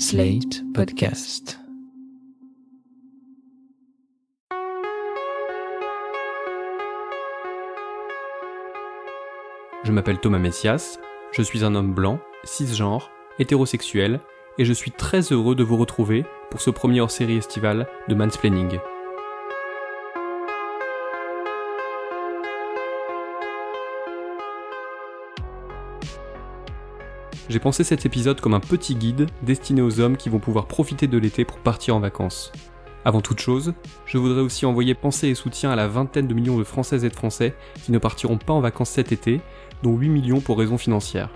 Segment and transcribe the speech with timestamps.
[0.00, 1.58] Slate Podcast.
[9.82, 11.00] Je m'appelle Thomas Messias,
[11.32, 14.20] je suis un homme blanc, cisgenre, hétérosexuel,
[14.56, 18.78] et je suis très heureux de vous retrouver pour ce premier hors-série estival de Mansplaining.
[27.48, 31.06] J'ai pensé cet épisode comme un petit guide destiné aux hommes qui vont pouvoir profiter
[31.06, 32.52] de l'été pour partir en vacances.
[33.06, 33.72] Avant toute chose,
[34.04, 37.08] je voudrais aussi envoyer pensée et soutien à la vingtaine de millions de Françaises et
[37.08, 39.40] de Français qui ne partiront pas en vacances cet été,
[39.82, 41.30] dont 8 millions pour raisons financières.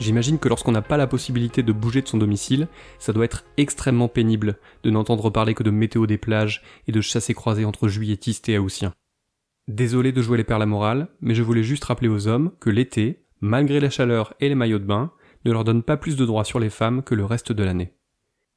[0.00, 3.44] J'imagine que lorsqu'on n'a pas la possibilité de bouger de son domicile, ça doit être
[3.58, 7.88] extrêmement pénible de n'entendre parler que de météo des plages et de chasser croisés entre
[7.88, 8.94] juilletistes et haussiens.
[9.66, 12.70] Désolé de jouer les perles à morale, mais je voulais juste rappeler aux hommes que
[12.70, 15.12] l'été, malgré la chaleur et les maillots de bain,
[15.48, 17.94] ne leur donne pas plus de droits sur les femmes que le reste de l'année.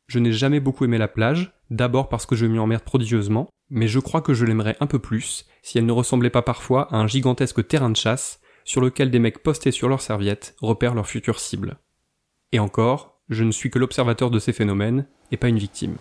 [0.07, 3.87] Je n'ai jamais beaucoup aimé la plage, d'abord parce que je m'y emmerde prodigieusement, mais
[3.87, 6.97] je crois que je l'aimerais un peu plus si elle ne ressemblait pas parfois à
[6.97, 11.07] un gigantesque terrain de chasse sur lequel des mecs postés sur leurs serviettes repèrent leurs
[11.07, 11.77] futures cibles.
[12.51, 15.95] Et encore, je ne suis que l'observateur de ces phénomènes et pas une victime.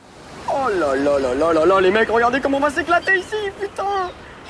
[0.48, 3.36] Oh là là là là là là, les mecs, regardez comment on va s'éclater ici,
[3.60, 3.99] putain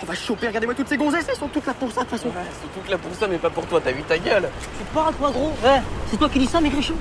[0.02, 2.18] On va choper, regardez-moi toutes ces gonzesses, elles sont toutes là pour ça de toute
[2.18, 2.28] façon.
[2.28, 4.48] Ouais, c'est toutes là pour ça, mais pas pour toi, t'as vu ta gueule
[4.78, 5.52] Tu parles toi gros?
[5.62, 6.94] Ouais, c'est toi qui dis ça, maigrichon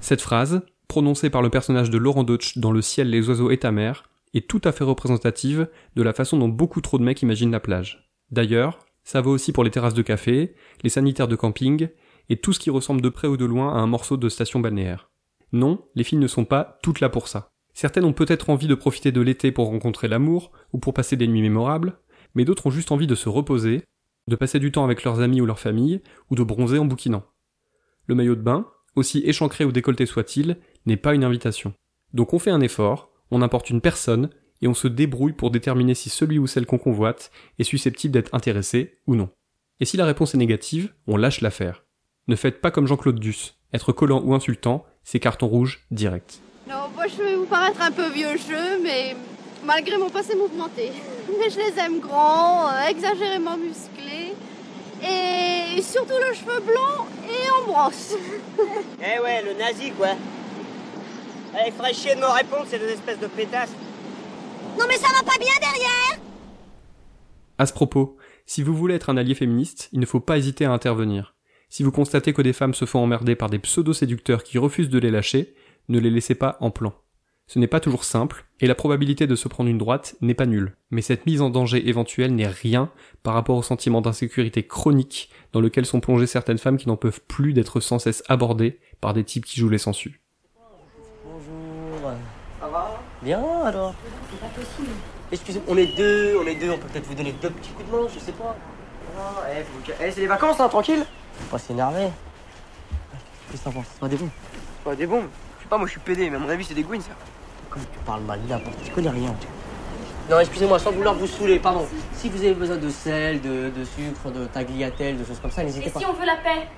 [0.00, 3.58] Cette phrase, prononcée par le personnage de Laurent Deutsch dans Le ciel, les oiseaux et
[3.58, 7.20] ta mère, est tout à fait représentative de la façon dont beaucoup trop de mecs
[7.20, 8.10] imaginent la plage.
[8.30, 11.88] D'ailleurs, ça vaut aussi pour les terrasses de café, les sanitaires de camping,
[12.30, 14.60] et tout ce qui ressemble de près ou de loin à un morceau de station
[14.60, 15.10] balnéaire.
[15.52, 17.50] Non, les filles ne sont pas toutes là pour ça.
[17.74, 21.26] Certaines ont peut-être envie de profiter de l'été pour rencontrer l'amour, ou pour passer des
[21.26, 21.98] nuits mémorables,
[22.34, 23.82] mais d'autres ont juste envie de se reposer,
[24.28, 26.00] de passer du temps avec leurs amis ou leur famille,
[26.30, 27.24] ou de bronzer en bouquinant.
[28.06, 31.74] Le maillot de bain, aussi échancré ou décolleté soit-il, n'est pas une invitation.
[32.12, 34.30] Donc on fait un effort, on importe une personne,
[34.62, 38.34] et on se débrouille pour déterminer si celui ou celle qu'on convoite est susceptible d'être
[38.34, 39.30] intéressé ou non.
[39.80, 41.84] Et si la réponse est négative, on lâche l'affaire.
[42.28, 43.56] Ne faites pas comme Jean-Claude Duss.
[43.72, 46.40] Être collant ou insultant, c'est carton rouge direct.
[46.68, 49.16] Non, moi je vais vous paraître un peu vieux jeu, mais
[49.64, 50.92] malgré mon passé mouvementé.
[51.38, 54.34] Mais je les aime grands, euh, exagérément musclés,
[55.02, 58.14] et surtout le cheveu blanc et en brosse.
[59.02, 60.10] Eh ouais, le nazi quoi
[61.54, 63.72] Eh, il ferait chier de me répondre, ces deux espèces de pétasses
[64.78, 66.20] Non mais ça va pas bien derrière
[67.58, 68.16] À ce propos,
[68.46, 71.34] si vous voulez être un allié féministe, il ne faut pas hésiter à intervenir.
[71.70, 74.98] Si vous constatez que des femmes se font emmerder par des pseudo-séducteurs qui refusent de
[74.98, 75.54] les lâcher,
[75.88, 76.92] ne les laissez pas en plan.
[77.52, 80.46] Ce n'est pas toujours simple, et la probabilité de se prendre une droite n'est pas
[80.46, 80.76] nulle.
[80.92, 82.92] Mais cette mise en danger éventuelle n'est rien
[83.24, 87.20] par rapport au sentiment d'insécurité chronique dans lequel sont plongées certaines femmes qui n'en peuvent
[87.26, 90.20] plus d'être sans cesse abordées par des types qui jouent les sangsues.
[91.24, 92.12] Bonjour.
[92.60, 93.02] Ça va?
[93.20, 93.94] Bien alors
[94.30, 94.94] C'est pas possible.
[95.32, 97.90] Excusez, on est deux, on est deux, on peut peut-être vous donner deux petits coups
[97.90, 98.54] de main, je sais pas.
[99.18, 99.64] Ah, eh,
[100.04, 102.10] eh, c'est les vacances, hein, tranquille Faut pas s'énerver.
[103.50, 103.86] Qu'est-ce que t'en penses?
[103.92, 105.26] C'est pas des bons C'est pas des bombes.
[105.70, 107.12] Pas, moi je suis pédé, mais à mon avis c'est des gouines ça.
[107.70, 109.34] Comme tu parles mal n'importe, tu connais rien.
[110.28, 111.86] Non, excusez-moi, sans vouloir vous saouler, pardon.
[112.12, 115.62] Si vous avez besoin de sel, de, de sucre, de tagliatelle, de choses comme ça,
[115.64, 115.98] n'hésitez Et pas.
[116.00, 116.68] si on veut la paix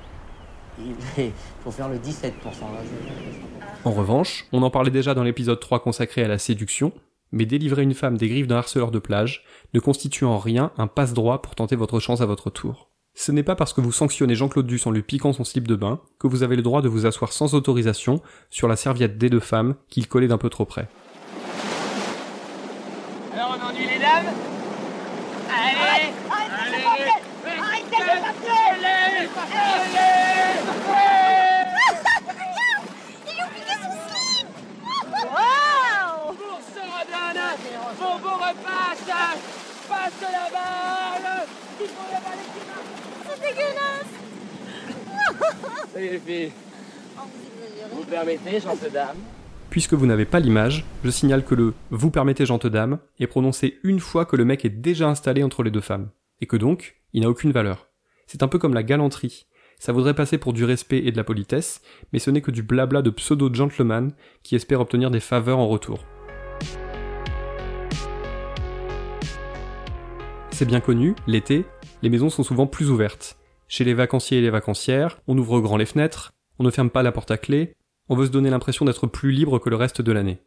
[0.79, 1.33] Il
[1.63, 2.33] faut faire le 17%.
[2.33, 2.81] Là.
[3.85, 6.93] En revanche, on en parlait déjà dans l'épisode 3 consacré à la séduction,
[7.31, 10.87] mais délivrer une femme des griffes d'un harceleur de plage ne constitue en rien un
[10.87, 12.89] passe-droit pour tenter votre chance à votre tour.
[13.15, 15.77] Ce n'est pas parce que vous sanctionnez Jean-Claude Duss en lui piquant son slip de
[15.77, 19.29] bain que vous avez le droit de vous asseoir sans autorisation sur la serviette des
[19.29, 20.89] deux femmes qu'il collait d'un peu trop près.
[23.35, 24.27] Alors on ennuie les dames.
[25.51, 26.13] Allez.
[35.25, 36.35] Wow.
[36.35, 37.43] Pour se redonne
[37.99, 39.07] Bon bon repasse
[39.89, 41.47] Passe Il la balle
[43.29, 44.13] C'est dégueulasse
[45.93, 46.53] Salut les filles
[47.93, 49.17] Vous permettez, chante dame
[49.71, 53.79] Puisque vous n'avez pas l'image, je signale que le vous permettez gente dame est prononcé
[53.85, 56.11] une fois que le mec est déjà installé entre les deux femmes,
[56.43, 57.89] et que donc, il n'a aucune valeur.
[58.27, 59.47] C'est un peu comme la galanterie.
[59.79, 61.81] Ça voudrait passer pour du respect et de la politesse,
[62.13, 64.13] mais ce n'est que du blabla de pseudo-gentleman
[64.43, 66.05] qui espère obtenir des faveurs en retour.
[70.53, 71.65] C'est bien connu, l'été,
[72.03, 73.39] les maisons sont souvent plus ouvertes.
[73.69, 77.03] Chez les vacanciers et les vacancières, on ouvre grand les fenêtres, on ne ferme pas
[77.03, 77.75] la porte à clé,
[78.09, 80.43] on veut se donner l'impression d'être plus libre que le reste de l'année.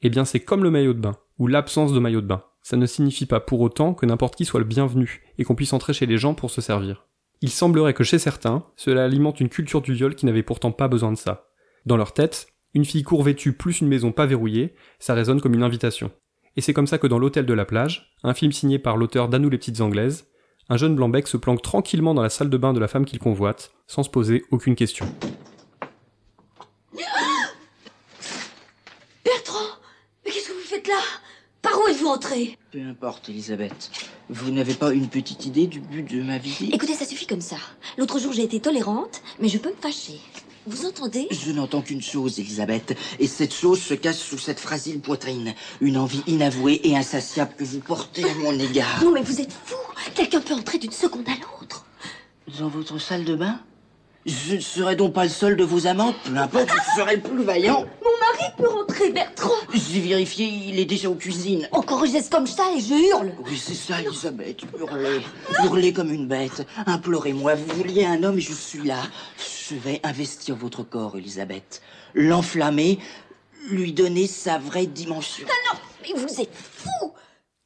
[0.00, 2.42] Eh bien c'est comme le maillot de bain, ou l'absence de maillot de bain.
[2.62, 5.74] Ça ne signifie pas pour autant que n'importe qui soit le bienvenu, et qu'on puisse
[5.74, 7.06] entrer chez les gens pour se servir.
[7.42, 10.88] Il semblerait que chez certains, cela alimente une culture du viol qui n'avait pourtant pas
[10.88, 11.48] besoin de ça.
[11.84, 15.52] Dans leur tête, Une fille court vêtue plus une maison pas verrouillée, ça résonne comme
[15.52, 16.10] une invitation.
[16.56, 19.28] Et c'est comme ça que dans L'Hôtel de la plage, un film signé par l'auteur
[19.28, 20.26] d'Anou les petites anglaises,
[20.68, 23.18] un jeune blanc-bec se planque tranquillement dans la salle de bain de la femme qu'il
[23.18, 25.06] convoite, sans se poser aucune question.
[29.24, 29.58] Bertrand
[30.24, 31.00] Mais qu'est-ce que vous faites là?
[31.62, 32.58] Par où êtes-vous entré?
[32.70, 33.90] Peu importe, Elisabeth.
[34.28, 36.74] Vous n'avez pas une petite idée du but de ma visite?
[36.74, 37.56] Écoutez, ça suffit comme ça.
[37.96, 40.20] L'autre jour, j'ai été tolérante, mais je peux me fâcher.
[40.66, 41.26] Vous entendez?
[41.30, 45.54] Je n'entends qu'une chose, Elisabeth, et cette chose se cache sous cette fragile poitrine.
[45.80, 49.02] Une envie inavouée et insatiable que vous portez à mon égard.
[49.02, 49.74] Non, mais vous êtes fou
[50.14, 51.84] Quelqu'un peut entrer d'une seconde à l'autre.
[52.58, 53.58] Dans votre salle de bain?
[54.24, 57.22] Je ne serai donc pas le seul de vos amants Peu importe, je serai le
[57.22, 57.84] plus vaillant.
[58.04, 61.68] Mon mari peut rentrer, Bertrand J'ai vérifié, il est déjà aux cuisines.
[61.72, 64.62] Encore je geste comme ça et je hurle Oui, c'est ça, Elisabeth.
[64.78, 65.20] Hurlez.
[65.64, 66.66] Hurlez comme une bête.
[66.86, 67.54] Implorez-moi.
[67.54, 69.00] Vous vouliez un homme et je suis là.
[69.68, 71.82] Je vais investir votre corps, Elisabeth.
[72.14, 72.98] L'enflammer,
[73.70, 75.46] lui donner sa vraie dimension.
[75.48, 77.12] Ah non Mais vous êtes fou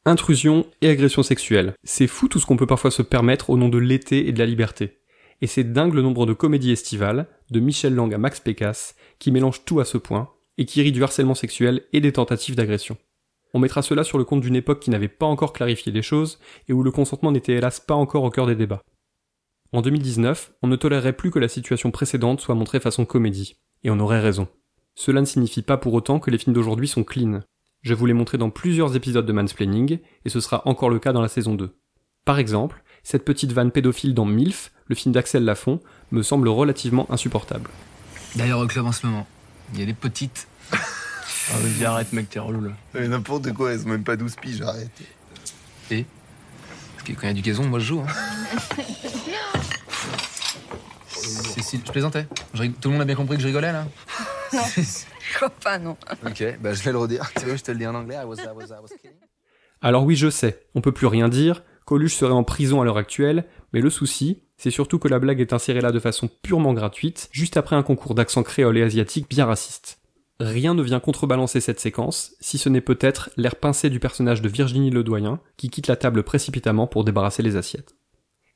[0.04, 1.74] Intrusion et agression sexuelle.
[1.82, 4.38] C'est fou tout ce qu'on peut parfois se permettre au nom de l'été et de
[4.38, 4.98] la liberté.
[5.42, 9.32] Et c'est dingue le nombre de comédies estivales, de Michel Lang à Max Pécasse, qui
[9.32, 12.97] mélangent tout à ce point, et qui rient du harcèlement sexuel et des tentatives d'agression.
[13.55, 16.38] On mettra cela sur le compte d'une époque qui n'avait pas encore clarifié les choses,
[16.69, 18.82] et où le consentement n'était hélas pas encore au cœur des débats.
[19.73, 23.56] En 2019, on ne tolérerait plus que la situation précédente soit montrée façon comédie.
[23.85, 24.49] Et on aurait raison.
[24.94, 27.41] Cela ne signifie pas pour autant que les films d'aujourd'hui sont clean.
[27.82, 31.12] Je vous l'ai montré dans plusieurs épisodes de Mansplaining, et ce sera encore le cas
[31.12, 31.76] dans la saison 2.
[32.25, 35.81] Par exemple, cette petite vanne pédophile dans MILF, le film d'Axel Lafont,
[36.11, 37.70] me semble relativement insupportable.
[38.35, 39.26] D'ailleurs, au club en ce moment,
[39.74, 40.46] il y a des petites.
[41.48, 42.72] Ah, vas-y, arrête, mec, t'es relou là.
[42.92, 44.90] Mais n'importe quoi, elles sont même pas 12 piges, arrête.
[45.92, 46.04] Et
[46.96, 48.00] Parce que quand il y a du gazon, moi je joue.
[48.00, 48.76] Hein.
[51.54, 52.26] Cécile, je plaisantais.
[52.54, 53.86] Je rig- Tout le monde a bien compris que je rigolais là
[54.52, 55.96] Je crois pas, non.
[56.24, 57.30] Ok, bah je vais le redire.
[57.38, 58.16] Tu veux, je te le dis en anglais.
[58.20, 59.16] I was, I was, I was kidding.
[59.82, 62.96] Alors oui, je sais, on peut plus rien dire, Coluche serait en prison à l'heure
[62.98, 66.74] actuelle, mais le souci, c'est surtout que la blague est insérée là de façon purement
[66.74, 70.00] gratuite, juste après un concours d'accent créole et asiatique bien raciste.
[70.40, 74.48] Rien ne vient contrebalancer cette séquence, si ce n'est peut-être l'air pincé du personnage de
[74.48, 77.94] Virginie Ledoyen, qui quitte la table précipitamment pour débarrasser les assiettes.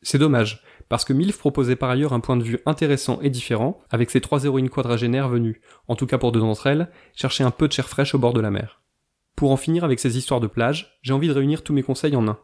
[0.02, 3.80] C'est dommage, parce que Milf proposait par ailleurs un point de vue intéressant et différent,
[3.90, 7.52] avec ses trois héroïnes quadragénaires venues, en tout cas pour deux d'entre elles, chercher un
[7.52, 8.82] peu de chair fraîche au bord de la mer.
[9.36, 12.16] Pour en finir avec ces histoires de plage, j'ai envie de réunir tous mes conseils
[12.16, 12.38] en un.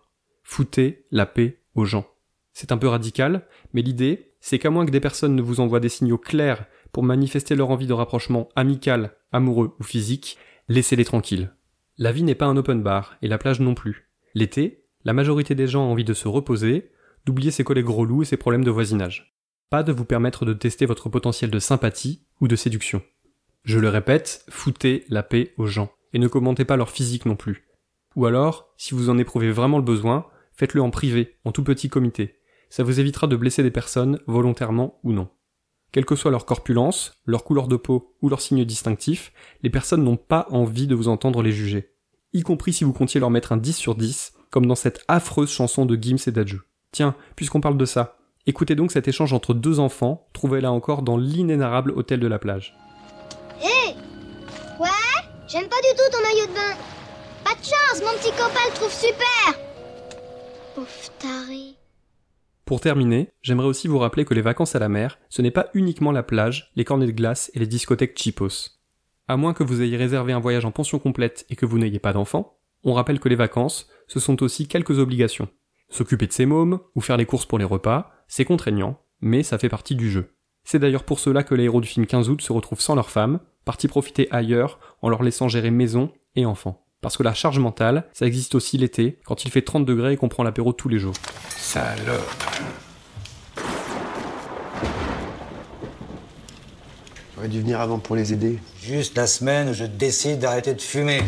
[0.49, 2.07] Foutez la paix aux gens.
[2.53, 5.81] C'est un peu radical, mais l'idée, c'est qu'à moins que des personnes ne vous envoient
[5.81, 10.39] des signaux clairs pour manifester leur envie de rapprochement amical, amoureux ou physique,
[10.69, 11.53] laissez-les tranquilles.
[11.99, 14.09] La vie n'est pas un open bar, et la plage non plus.
[14.35, 16.93] L'été, la majorité des gens ont envie de se reposer,
[17.27, 19.37] d'oublier ses collègues relous et ses problèmes de voisinage.
[19.69, 23.03] Pas de vous permettre de tester votre potentiel de sympathie ou de séduction.
[23.65, 27.35] Je le répète, foutez la paix aux gens, et ne commentez pas leur physique non
[27.35, 27.67] plus.
[28.15, 30.27] Ou alors, si vous en éprouvez vraiment le besoin,
[30.57, 32.41] faites-le en privé, en tout petit comité.
[32.69, 35.29] Ça vous évitera de blesser des personnes, volontairement ou non.
[35.93, 39.33] Quelle que soit leur corpulence, leur couleur de peau ou leur signe distinctif,
[39.63, 41.93] les personnes n'ont pas envie de vous entendre les juger.
[42.33, 45.51] Y compris si vous comptiez leur mettre un 10 sur 10, comme dans cette affreuse
[45.51, 46.61] chanson de Gims et Dadju.
[46.93, 51.03] Tiens, puisqu'on parle de ça, écoutez donc cet échange entre deux enfants, trouvé là encore
[51.03, 52.77] dans l'inénarrable hôtel de la plage.
[53.63, 53.95] Hé
[54.79, 54.89] Ouais?
[55.49, 56.77] J'aime pas du tout ton maillot de bain.
[57.45, 59.66] Pas de chance, mon petit copain le trouve super.
[62.65, 65.69] Pour terminer, j'aimerais aussi vous rappeler que les vacances à la mer, ce n'est pas
[65.73, 68.81] uniquement la plage, les cornets de glace et les discothèques cheapos.
[69.29, 71.99] À moins que vous ayez réservé un voyage en pension complète et que vous n'ayez
[71.99, 75.49] pas d'enfants, on rappelle que les vacances, ce sont aussi quelques obligations.
[75.89, 79.59] S'occuper de ses mômes, ou faire les courses pour les repas, c'est contraignant, mais ça
[79.59, 80.35] fait partie du jeu.
[80.65, 83.11] C'est d'ailleurs pour cela que les héros du film 15 août se retrouvent sans leurs
[83.11, 86.86] femmes, partis profiter ailleurs en leur laissant gérer maison et enfants.
[87.07, 90.17] Parce que la charge mentale, ça existe aussi l'été, quand il fait 30 degrés et
[90.17, 91.15] qu'on prend l'apéro tous les jours.
[91.57, 92.45] Salope.
[97.37, 98.59] J'aurais dû venir avant pour les aider.
[98.83, 101.23] Juste la semaine où je décide d'arrêter de fumer.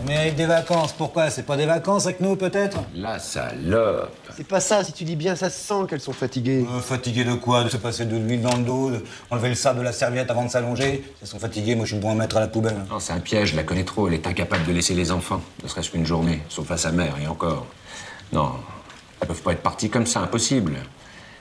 [0.00, 1.30] On mérite des vacances, pourquoi?
[1.30, 2.78] C'est pas des vacances avec nous, peut-être?
[2.94, 4.23] La salope.
[4.36, 6.64] C'est pas ça, si tu dis bien, ça se sent qu'elles sont fatiguées.
[6.68, 7.64] Euh, Fatigués de quoi?
[7.64, 10.30] De se passer de l'huile dans le dos, de enlever le sable de la serviette
[10.30, 11.04] avant de s'allonger?
[11.22, 12.76] Elles sont fatiguées, moi je suis bon à mettre à la poubelle.
[12.90, 14.08] Non, c'est un piège, je la connais trop.
[14.08, 17.14] Elle est incapable de laisser les enfants, ne serait-ce qu'une journée, sauf à sa mère,
[17.22, 17.66] et encore.
[18.32, 18.52] Non,
[19.20, 20.76] elles peuvent pas être parties comme ça, impossible.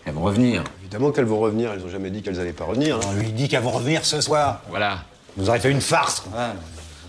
[0.06, 0.64] Elles vont revenir.
[0.82, 2.98] Évidemment qu'elles vont revenir, elles ont jamais dit qu'elles allaient pas revenir.
[2.98, 3.02] hein.
[3.10, 4.62] On lui dit qu'elles vont revenir ce soir.
[4.70, 5.00] Voilà.
[5.38, 6.32] Vous aurez fait une farce, quoi.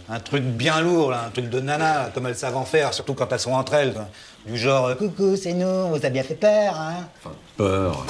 [0.08, 3.14] Un truc bien lourd, là, un truc de nana, comme elles savent en faire, surtout
[3.14, 3.94] quand elles sont entre elles.
[3.94, 4.06] quoi.
[4.46, 7.08] Du genre, euh, coucou, c'est nous, on vous a bien fait peur, hein
[7.56, 8.04] Peur.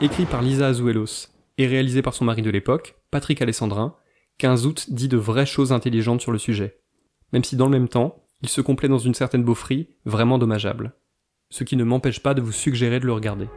[0.00, 1.28] Écrit par Lisa Azuelos.
[1.58, 3.94] et réalisé par son mari de l'époque, Patrick Alessandrin,
[4.38, 6.78] 15 août dit de vraies choses intelligentes sur le sujet.
[7.32, 10.94] Même si dans le même temps, il se complaît dans une certaine beaufrie vraiment dommageable.
[11.50, 13.48] Ce qui ne m'empêche pas de vous suggérer de le regarder.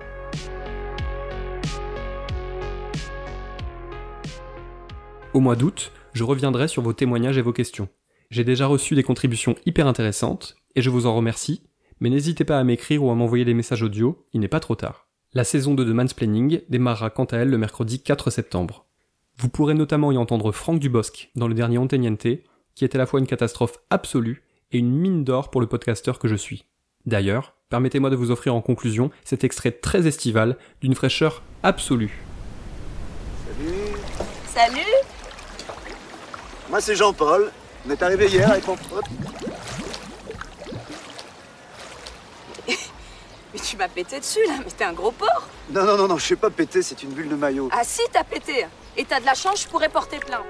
[5.33, 7.87] Au mois d'août, je reviendrai sur vos témoignages et vos questions.
[8.29, 11.63] J'ai déjà reçu des contributions hyper intéressantes, et je vous en remercie,
[12.01, 14.75] mais n'hésitez pas à m'écrire ou à m'envoyer des messages audio, il n'est pas trop
[14.75, 15.07] tard.
[15.33, 18.85] La saison 2 de Mansplaining démarrera quant à elle le mercredi 4 septembre.
[19.37, 22.27] Vous pourrez notamment y entendre Franck Dubosc dans le dernier Onteniente,
[22.75, 26.17] qui est à la fois une catastrophe absolue et une mine d'or pour le podcasteur
[26.17, 26.65] que je suis.
[27.05, 32.23] D'ailleurs, permettez-moi de vous offrir en conclusion cet extrait très estival d'une fraîcheur absolue.
[33.45, 33.77] Salut
[34.47, 34.96] Salut
[36.69, 37.51] Moi c'est Jean-Paul.
[37.87, 39.05] On est arrivé hier avec mon pote.
[43.53, 46.17] Mais tu m'as pété dessus là, mais t'es un gros porc Non, non, non, non,
[46.17, 47.69] je sais pas péter, c'est une bulle de maillot.
[47.71, 50.45] Ah si, t'as pété Et t'as de la chance, je pourrais porter plainte.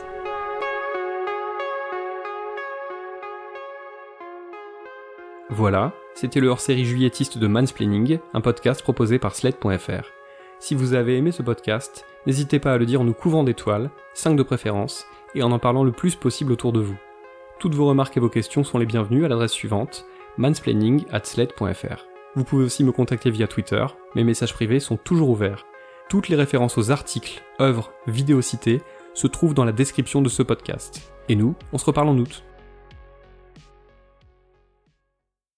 [5.49, 10.16] Voilà, c'était le hors-série juillettiste de Mansplaining, un podcast proposé par Sled.fr.
[10.59, 13.91] Si vous avez aimé ce podcast, n'hésitez pas à le dire en nous couvrant d'étoiles,
[14.15, 16.97] 5 de préférence, et en en parlant le plus possible autour de vous.
[17.59, 20.05] Toutes vos remarques et vos questions sont les bienvenues à l'adresse suivante,
[20.37, 22.05] mansplaining at sled.fr.
[22.35, 23.85] Vous pouvez aussi me contacter via Twitter,
[24.15, 25.65] mes messages privés sont toujours ouverts.
[26.09, 28.81] Toutes les références aux articles, œuvres, vidéos citées
[29.13, 31.11] se trouvent dans la description de ce podcast.
[31.29, 32.43] Et nous, on se reparle en août.